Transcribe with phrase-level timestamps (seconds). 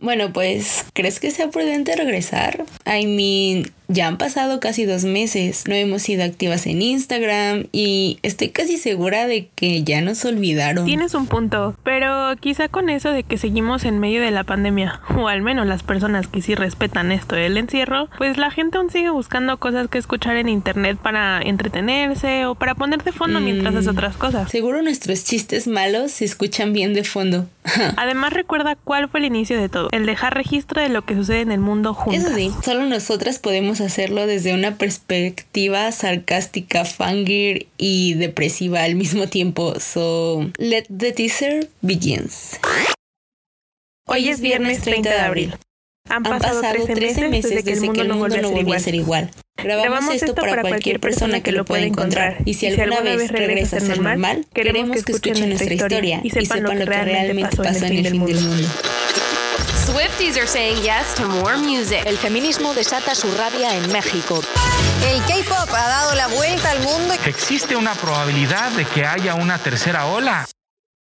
[0.00, 2.64] Bueno, pues, ¿crees que sea prudente regresar?
[2.86, 8.18] I mean, ya han pasado casi dos meses, no hemos sido activas en Instagram y
[8.22, 10.84] estoy casi segura de que ya nos olvidaron.
[10.84, 15.00] Tienes un punto, pero quizá con eso de que seguimos en medio de la pandemia,
[15.16, 18.90] o al menos las personas que sí respetan esto del encierro, pues la gente aún
[18.90, 23.74] sigue buscando cosas que escuchar en internet para entretenerse o para poner de fondo mientras
[23.74, 23.92] hace Mm.
[23.92, 24.50] otras cosas.
[24.50, 27.46] Seguro nuestros chistes malos se escuchan bien de fondo.
[27.96, 31.40] Además recuerda cuál fue el inicio de todo, el dejar registro de lo que sucede
[31.40, 32.24] en el mundo juntos.
[32.24, 39.26] Eso sí, solo nosotras podemos hacerlo desde una perspectiva sarcástica, fangir y depresiva al mismo
[39.28, 39.78] tiempo.
[39.80, 42.58] So, let the teaser begins.
[44.06, 45.54] Hoy es viernes 30 de abril.
[46.08, 49.30] Han Han pasado 13 meses desde que el mundo no vuelve a ser igual.
[49.62, 52.38] Grabamos, esto para cualquier persona que lo pueda encontrar.
[52.44, 56.62] Y si alguna vez regresa a ser normal, queremos que escuchen nuestra historia y sepan
[56.62, 58.38] lo que realmente pasó en el fin del mundo.
[59.88, 62.02] Swifties are saying yes to more music.
[62.04, 64.38] El feminismo desata su rabia en México.
[65.02, 67.14] El K-pop ha dado la vuelta al mundo.
[67.24, 70.46] Existe una probabilidad de que haya una tercera ola.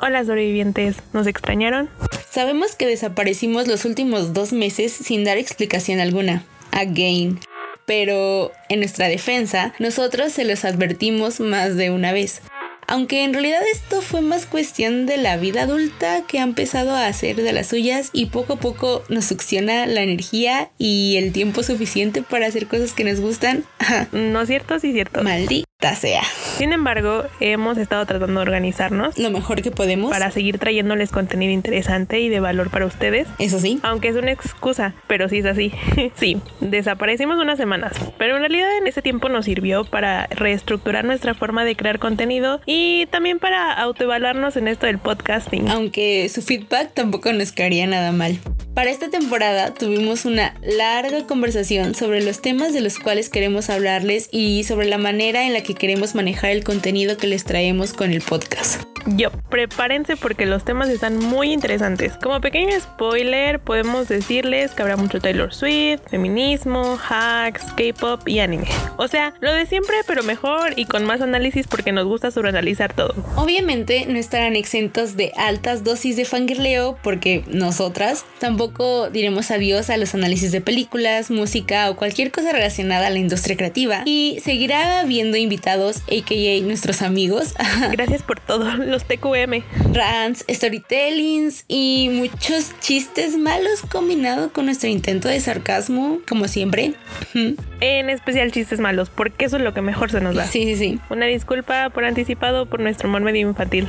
[0.00, 1.90] Hola sobrevivientes, ¿nos extrañaron?
[2.30, 6.44] Sabemos que desaparecimos los últimos dos meses sin dar explicación alguna.
[6.70, 7.40] Again.
[7.84, 12.42] Pero en nuestra defensa, nosotros se los advertimos más de una vez.
[12.90, 17.06] Aunque en realidad esto fue más cuestión de la vida adulta que ha empezado a
[17.06, 21.62] hacer de las suyas y poco a poco nos succiona la energía y el tiempo
[21.62, 23.64] suficiente para hacer cosas que nos gustan.
[24.12, 25.22] No es cierto, sí es cierto.
[25.22, 26.22] Maldita sea.
[26.58, 30.10] Sin embargo, hemos estado tratando de organizarnos Lo mejor que podemos.
[30.10, 33.28] para seguir trayéndoles contenido interesante y de valor para ustedes.
[33.38, 33.78] Eso sí.
[33.84, 35.72] Aunque es una excusa, pero sí es así.
[36.16, 41.32] sí, desaparecimos unas semanas, pero en realidad en ese tiempo nos sirvió para reestructurar nuestra
[41.32, 45.68] forma de crear contenido y también para autoevaluarnos en esto del podcasting.
[45.68, 48.40] aunque su feedback tampoco nos caería nada mal.
[48.78, 54.28] Para esta temporada tuvimos una larga conversación sobre los temas de los cuales queremos hablarles
[54.30, 58.12] y sobre la manera en la que queremos manejar el contenido que les traemos con
[58.12, 58.80] el podcast.
[59.16, 62.12] Yo, prepárense porque los temas están muy interesantes.
[62.22, 68.66] Como pequeño spoiler, podemos decirles que habrá mucho Taylor Swift, feminismo, hacks, K-pop y anime.
[68.96, 72.92] O sea, lo de siempre, pero mejor y con más análisis porque nos gusta sobreanalizar
[72.92, 73.14] todo.
[73.36, 79.96] Obviamente no estarán exentos de altas dosis de fangirleo porque nosotras tampoco diremos adiós a
[79.96, 85.00] los análisis de películas, música o cualquier cosa relacionada a la industria creativa y seguirá
[85.00, 87.54] habiendo invitados, aka nuestros amigos,
[87.92, 89.87] Gracias por todo, los TQM.
[89.92, 96.94] Rants, storytellings y muchos chistes malos combinado con nuestro intento de sarcasmo, como siempre.
[97.80, 100.44] En especial chistes malos, porque eso es lo que mejor se nos da.
[100.44, 100.98] Sí, sí, sí.
[101.10, 103.86] Una disculpa por anticipado por nuestro humor medio infantil.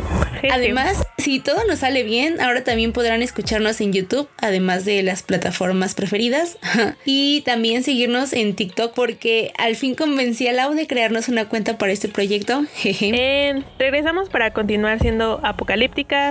[0.51, 5.23] Además, si todo nos sale bien, ahora también podrán escucharnos en YouTube, además de las
[5.23, 6.59] plataformas preferidas.
[7.05, 11.79] y también seguirnos en TikTok porque al fin convencí a Lau de crearnos una cuenta
[11.79, 12.65] para este proyecto.
[12.75, 13.11] Jeje.
[13.13, 15.39] Eh, regresamos para continuar siendo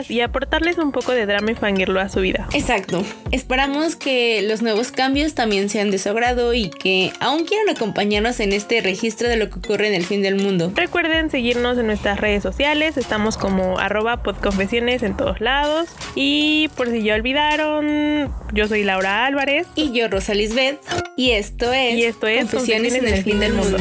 [0.09, 2.49] y aportarles un poco de drama y fangirlo a su vida.
[2.53, 3.05] Exacto.
[3.31, 8.41] Esperamos que los nuevos cambios también sean de su agrado y que aún quieran acompañarnos
[8.41, 10.73] en este registro de lo que ocurre en el fin del mundo.
[10.75, 15.89] Recuerden seguirnos en nuestras redes sociales, estamos como arroba podconfesiones en todos lados.
[16.15, 19.67] Y por si ya olvidaron, yo soy Laura Álvarez.
[19.75, 20.79] Y yo, Rosa Lisbeth.
[21.17, 23.79] Y esto es, Y esto es Confesiones en el fin del mundo.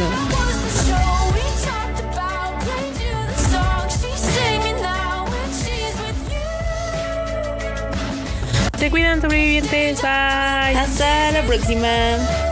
[8.77, 10.77] Se cuidan sobrevivientes, bye.
[10.77, 12.46] Hasta la próxima.